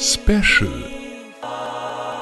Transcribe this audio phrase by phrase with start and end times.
[0.00, 0.99] Special.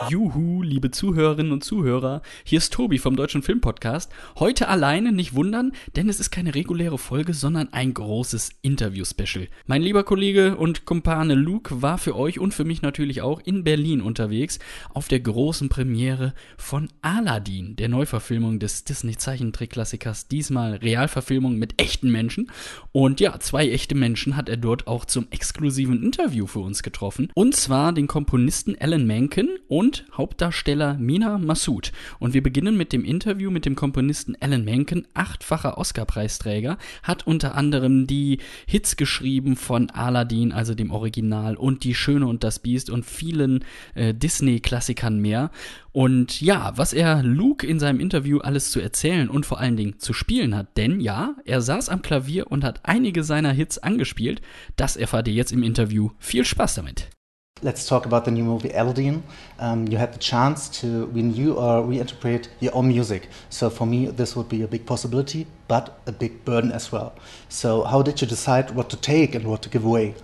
[0.08, 4.11] Juhu, liebe Zuhörerinnen und Zuhörer, hier ist Tobi vom Deutschen Filmpodcast.
[4.38, 9.48] Heute alleine, nicht wundern, denn es ist keine reguläre Folge, sondern ein großes Interview-Special.
[9.66, 13.64] Mein lieber Kollege und Kumpane Luke war für euch und für mich natürlich auch in
[13.64, 14.59] Berlin unterwegs
[14.95, 22.50] auf der großen Premiere von Aladdin, der Neuverfilmung des Disney-Zeichentrick-Klassikers, diesmal Realverfilmung mit echten Menschen.
[22.93, 27.30] Und ja, zwei echte Menschen hat er dort auch zum exklusiven Interview für uns getroffen.
[27.34, 31.93] Und zwar den Komponisten Alan Menken und Hauptdarsteller Mina Massoud.
[32.19, 37.55] Und wir beginnen mit dem Interview mit dem Komponisten Alan Menken, achtfacher Oscar-Preisträger, hat unter
[37.55, 42.91] anderem die Hits geschrieben von Aladdin, also dem Original, und Die Schöne und das Biest
[42.91, 45.51] und vielen äh, Disney-Klassikern mehr.
[45.92, 49.98] Und ja, was er Luke in seinem Interview alles zu erzählen und vor allen Dingen
[49.98, 54.41] zu spielen hat, denn ja, er saß am Klavier und hat einige seiner Hits angespielt,
[54.77, 56.11] das erfahrt ihr jetzt im Interview.
[56.19, 57.17] Viel Spaß damit!
[57.61, 59.25] Let's talk about the new movie Aladdin.
[59.59, 63.28] Um, you had the chance to renew or reinterpret your own music.
[63.50, 67.15] So for me, this would be a big possibility, but a big burden as well.
[67.48, 70.15] So how did you decide what to take and what to give away?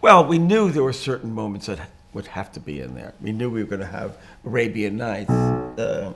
[0.00, 3.14] Well, we knew there were certain moments that would have to be in there.
[3.20, 5.30] We knew we were going to have Arabian Nights.
[5.30, 6.12] Uh,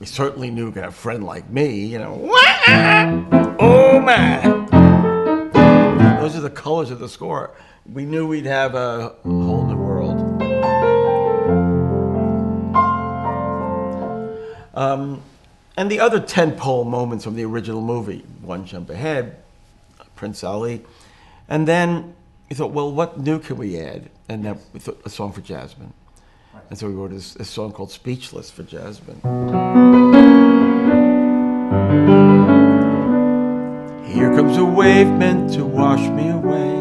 [0.00, 2.36] we certainly knew we were going to have a friend like me, you know.
[3.64, 4.51] Oh my!
[6.42, 7.52] The colors of the score.
[7.90, 10.42] We knew we'd have a whole new world.
[14.74, 15.22] Um,
[15.76, 19.36] and the other tentpole moments from the original movie, One Jump Ahead,
[20.16, 20.84] Prince Ali,
[21.48, 22.14] and then
[22.50, 24.10] we thought, well, what new can we add?
[24.28, 25.92] And then we thought a song for Jasmine.
[26.70, 30.01] And so we wrote a, a song called Speechless for Jasmine.
[34.56, 36.74] A wave meant to wash me away.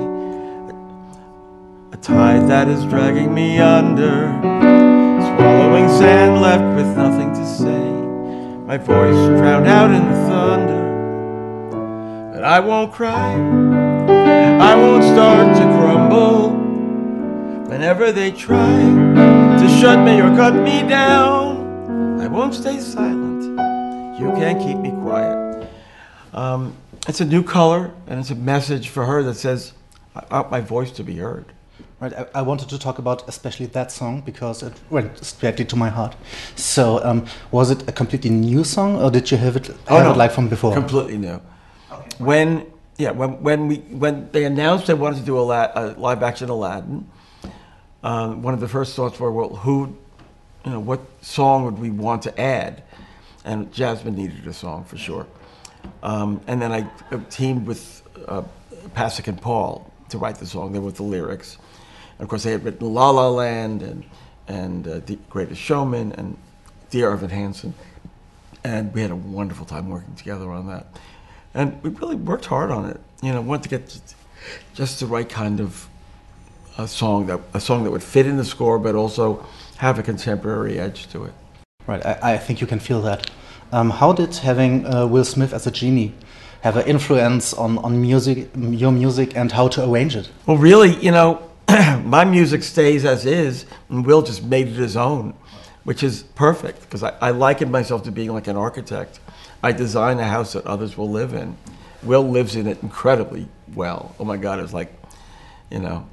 [1.93, 4.27] A tide that is dragging me under.
[4.41, 7.89] Swallowing sand left with nothing to say.
[8.67, 10.83] My voice drowned out in the thunder.
[12.33, 13.33] But I won't cry.
[13.33, 16.51] I won't start to crumble.
[17.67, 18.79] Whenever they try
[19.59, 23.43] to shut me or cut me down, I won't stay silent.
[24.19, 25.67] You can't keep me quiet.
[26.33, 26.75] Um,
[27.07, 29.73] it's a new color and it's a message for her that says,
[30.15, 31.45] I want my voice to be heard.
[31.99, 35.75] Right, I, I wanted to talk about especially that song because it went straight to
[35.75, 36.15] my heart.
[36.55, 40.05] So, um, was it a completely new song, or did you have it, Oh, have
[40.05, 40.11] no.
[40.11, 40.73] it like from before?
[40.73, 41.39] Completely new.
[42.17, 42.65] When
[42.97, 46.23] yeah, when when we when they announced they wanted to do a, la- a live
[46.23, 47.07] action Aladdin,
[48.03, 49.95] um, one of the first thoughts were, well, who,
[50.65, 52.83] you know, what song would we want to add?
[53.45, 55.27] And Jasmine needed a song for sure.
[56.03, 58.43] Um, and then I uh, teamed with uh,
[58.95, 60.71] Pasek and Paul to write the song.
[60.71, 61.57] They wrote the lyrics.
[62.17, 64.03] And of course, they had written La La Land and
[64.47, 66.37] and uh, The Greatest Showman and
[66.89, 67.73] Dear Evan Hansen
[68.63, 70.85] and we had a wonderful time working together on that.
[71.53, 72.99] And we really worked hard on it.
[73.21, 74.15] You know, wanted to get just-
[74.73, 75.87] just the right kind of
[76.77, 79.45] a song that a song that would fit in the score, but also
[79.77, 81.33] have a contemporary edge to it.
[81.85, 83.29] Right, I, I think you can feel that.
[83.71, 86.13] Um, how did having uh, Will Smith as a genie
[86.61, 90.29] have an influence on, on music, your music, and how to arrange it?
[90.45, 91.49] Well, really, you know,
[92.03, 95.33] my music stays as is, and Will just made it his own,
[95.85, 99.19] which is perfect because I, I liken myself to being like an architect.
[99.63, 101.55] I design a house that others will live in.
[102.03, 104.15] Will lives in it incredibly well.
[104.19, 104.93] Oh my God, it's like,
[105.69, 106.07] you know,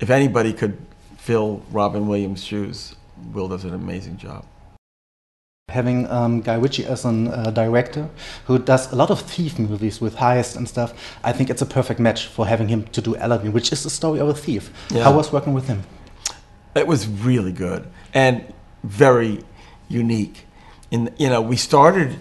[0.00, 0.78] if anybody could
[1.18, 2.94] fill Robin Williams' shoes,
[3.32, 4.46] Will does an amazing job.
[5.68, 8.08] Having um, Guy Ritchie as a uh, director
[8.46, 11.66] who does a lot of thief movies with heist and stuff, I think it's a
[11.66, 14.72] perfect match for having him to do Aladdin, which is the story of a thief.
[14.90, 15.04] Yeah.
[15.04, 15.82] How was working with him?
[16.74, 18.50] It was really good and
[18.82, 19.44] very
[19.88, 20.46] unique.
[20.90, 22.18] In you know, we started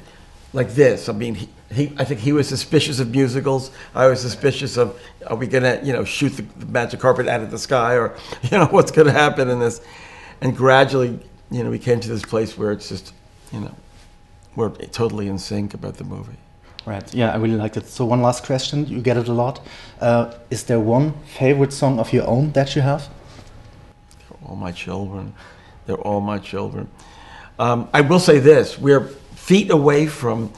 [0.52, 1.08] like this.
[1.08, 3.72] I mean, he, he I think he was suspicious of musicals.
[3.96, 7.42] I was suspicious of are we gonna you know shoot the, the magic carpet out
[7.42, 9.80] of the sky or you know what's gonna happen in this.
[10.42, 11.20] And gradually,
[11.50, 13.14] you know, we came to this place where it's just
[13.52, 13.76] you know
[14.56, 16.38] we're totally in sync about the movie.
[16.86, 17.88] Right, yeah, I really liked it.
[17.88, 19.60] So, one last question, you get it a lot.
[20.00, 23.10] Uh, is there one favorite song of your own that you have?
[24.48, 25.34] all my children.
[25.86, 26.90] They're all my children.
[27.60, 30.52] Um, I will say this: we're feet away from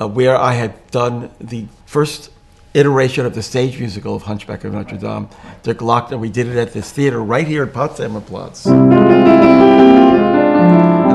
[0.00, 2.30] uh, where I had done the first
[2.74, 5.28] iteration of the stage musical of Hunchback of Notre Dame.
[5.62, 6.18] Der Glockner.
[6.18, 8.66] We did it at this theater right here at Potsdamer Platz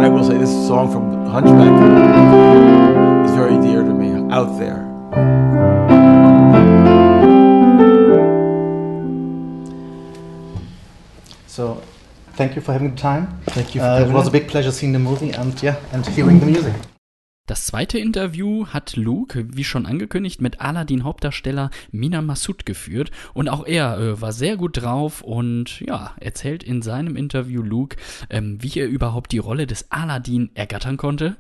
[0.01, 1.75] and I will say this song from Hunchback
[3.24, 4.09] is very dear to me.
[4.33, 4.81] Out there.
[11.45, 11.83] So,
[12.33, 13.42] thank you for having the time.
[13.48, 13.81] Thank you.
[13.81, 16.90] Uh, it was a big pleasure seeing the movie and yeah, and hearing the music.
[17.51, 23.68] Das zweite Interview hat Luke, wie schon angekündigt, mit Aladdin-Hauptdarsteller Mina Massoud geführt und auch
[23.68, 27.98] er äh, war sehr gut drauf und ja, erzählt in seinem Interview Luke,
[28.30, 31.36] ähm, wie er überhaupt die Rolle des Aladdin ergattern konnte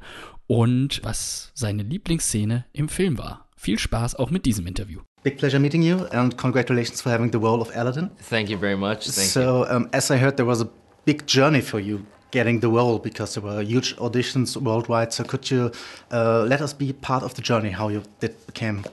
[0.47, 3.47] und was seine Lieblingsszene im Film war.
[3.55, 4.99] Viel Spaß auch mit diesem Interview.
[5.23, 8.09] Big pleasure meeting you and congratulations for having the role of Aladdin.
[8.29, 9.05] Thank you very much.
[9.05, 10.67] Thank so, um, as I heard, there was a
[11.05, 15.13] big journey for you getting the role because there were huge auditions worldwide.
[15.13, 15.71] So, could you
[16.11, 18.83] uh, let us be part of the journey how you did became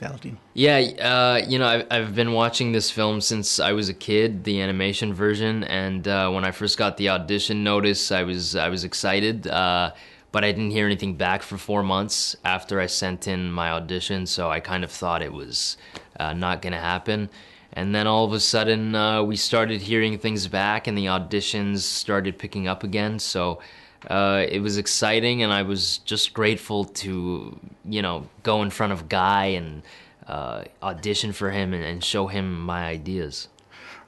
[0.00, 0.38] Aladdin?
[0.54, 4.44] Yeah, uh, you know, I've, I've been watching this film since I was a kid,
[4.44, 8.68] the animation version, and uh, when I first got the audition notice, I was I
[8.68, 9.92] was excited, uh,
[10.32, 14.26] but I didn't hear anything back for four months after I sent in my audition,
[14.26, 15.76] so I kind of thought it was
[16.20, 17.30] uh, not going to happen.
[17.78, 21.78] And then all of a sudden, uh, we started hearing things back, and the auditions
[21.78, 23.20] started picking up again.
[23.20, 23.60] So
[24.08, 28.92] uh, it was exciting, and I was just grateful to, you know, go in front
[28.92, 29.82] of Guy and
[30.26, 33.46] uh, audition for him and, and show him my ideas.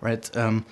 [0.00, 0.36] right?
[0.36, 0.64] Um,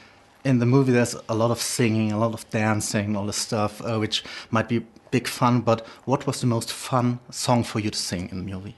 [0.44, 3.80] in the movie, there's a lot of singing, a lot of dancing, all this stuff,
[3.82, 5.60] uh, which might be big fun.
[5.60, 8.76] But what was the most fun song for you to sing in the movie?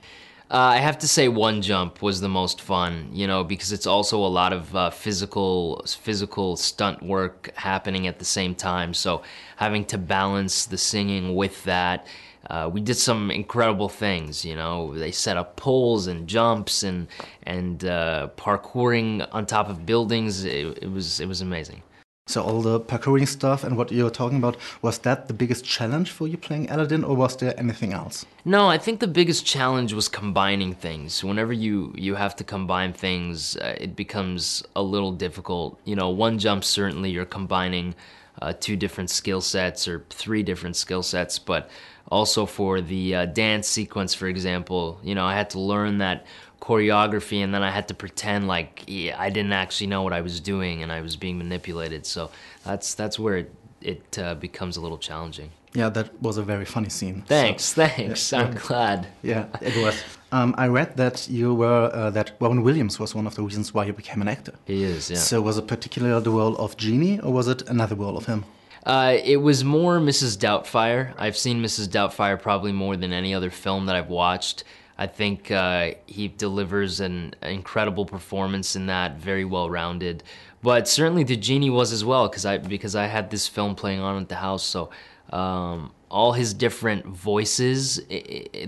[0.50, 3.86] Uh, I have to say, One Jump was the most fun, you know, because it's
[3.86, 8.92] also a lot of uh, physical, physical stunt work happening at the same time.
[8.92, 9.22] So
[9.56, 12.08] having to balance the singing with that,
[12.48, 14.44] uh, we did some incredible things.
[14.44, 17.06] You know, they set up poles and jumps and
[17.44, 20.44] and uh, parkouring on top of buildings.
[20.44, 21.82] It, it was it was amazing.
[22.30, 25.64] So all the parkouring stuff and what you were talking about was that the biggest
[25.64, 28.24] challenge for you playing Aladdin, or was there anything else?
[28.44, 31.24] No, I think the biggest challenge was combining things.
[31.24, 35.80] Whenever you you have to combine things, uh, it becomes a little difficult.
[35.84, 37.96] You know, one jump certainly you're combining
[38.40, 41.68] uh, two different skill sets or three different skill sets, but
[42.10, 46.26] also for the uh, dance sequence, for example, you know, I had to learn that
[46.60, 50.20] choreography and then I had to pretend like yeah, I didn't actually know what I
[50.20, 52.06] was doing and I was being manipulated.
[52.06, 52.30] So
[52.64, 55.50] that's that's where it it uh, becomes a little challenging.
[55.72, 57.20] Yeah, that was a very funny scene.
[57.22, 58.32] So- Thanks, thanks.
[58.32, 59.06] I'm glad.
[59.22, 60.02] yeah, it was.
[60.32, 63.72] Um, I read that you were uh, that Robin Williams was one of the reasons
[63.74, 64.54] why you became an actor.
[64.64, 65.16] He is, yeah.
[65.18, 68.44] So was it particularly the role of Genie, or was it another role of him?
[68.86, 70.38] Uh, it was more Mrs.
[70.38, 71.12] Doubtfire.
[71.18, 71.88] I've seen Mrs.
[71.88, 74.64] Doubtfire probably more than any other film that I've watched.
[75.00, 80.22] I think uh, he delivers an incredible performance in that, very well rounded.
[80.62, 84.00] But certainly the genie was as well, because I because I had this film playing
[84.00, 84.62] on at the house.
[84.62, 84.90] So
[85.30, 88.02] um, all his different voices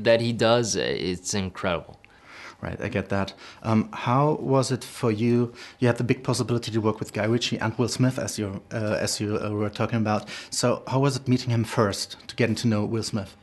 [0.09, 1.99] that he does, it's incredible.
[2.63, 3.35] Right, I get that.
[3.63, 5.53] Um, how was it for you?
[5.81, 8.63] You had the big possibility to work with Guy Ritchie and Will Smith, as you
[8.73, 10.29] uh, as you uh, were talking about.
[10.51, 13.37] So how was it meeting him first, to getting to know Will Smith?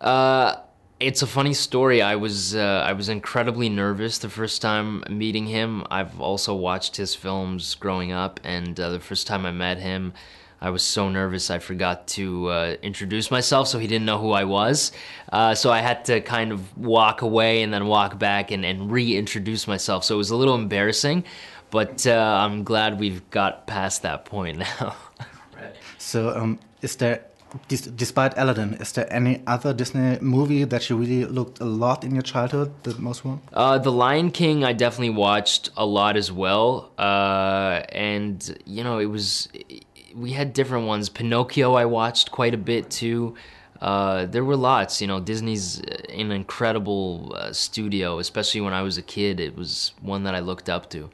[0.00, 0.56] Uh,
[1.02, 2.00] it's a funny story.
[2.00, 5.84] I was uh, I was incredibly nervous the first time meeting him.
[5.90, 10.12] I've also watched his films growing up, and uh, the first time I met him,
[10.60, 14.30] I was so nervous I forgot to uh, introduce myself, so he didn't know who
[14.30, 14.92] I was.
[15.32, 18.90] Uh, so I had to kind of walk away and then walk back and, and
[18.90, 20.04] reintroduce myself.
[20.04, 21.24] So it was a little embarrassing,
[21.70, 24.94] but uh, I'm glad we've got past that point now.
[25.98, 27.24] So um, is there,
[27.68, 32.14] despite Aladdin, is there any other Disney movie that you really looked a lot in
[32.14, 33.40] your childhood, the most one?
[33.52, 38.98] Uh, the Lion King, I definitely watched a lot as well, uh, and you know,
[38.98, 39.48] it was
[40.14, 41.08] we had different ones.
[41.08, 43.34] Pinocchio, I watched quite a bit too.
[43.80, 45.18] Uh, there were lots, you know.
[45.18, 49.40] Disney's an incredible uh, studio, especially when I was a kid.
[49.40, 51.10] It was one that I looked up to.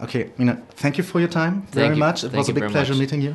[0.00, 1.96] Okay, Mena, thank you for your time very you.
[1.96, 2.24] much.
[2.24, 3.00] It Thank was a big pleasure much.
[3.00, 3.34] meeting you.